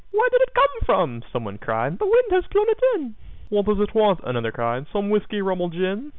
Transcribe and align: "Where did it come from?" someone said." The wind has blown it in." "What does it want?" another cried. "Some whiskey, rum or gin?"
"Where 0.09 0.27
did 0.31 0.41
it 0.41 0.55
come 0.55 0.81
from?" 0.87 1.23
someone 1.31 1.59
said." 1.63 1.99
The 1.99 2.07
wind 2.07 2.31
has 2.31 2.47
blown 2.47 2.65
it 2.69 2.79
in." 2.95 3.13
"What 3.49 3.67
does 3.67 3.79
it 3.79 3.93
want?" 3.93 4.19
another 4.23 4.51
cried. 4.51 4.87
"Some 4.91 5.11
whiskey, 5.11 5.43
rum 5.43 5.61
or 5.61 5.69
gin?" 5.69 6.09